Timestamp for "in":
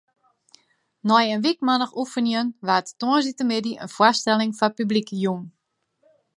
1.33-1.43, 3.83-3.93